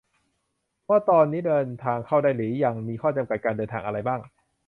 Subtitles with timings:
[0.89, 4.19] ว่าตอนนี้เดินทางเข้าได้หรือยัง มีข้อจำกัดการเดินทางอะไรบ้าง